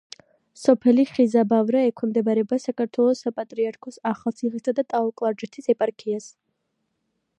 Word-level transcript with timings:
სოფელი 0.59 1.03
ხიზაბავრა 1.09 1.83
ექვემდებარება 1.89 2.59
საქართველოს 2.63 3.21
საპატრიარქოს 3.27 4.01
ახალციხისა 4.13 4.75
და 4.81 4.87
ტაო-კლარჯეთის 4.95 5.71
ეპარქიას. 5.75 6.33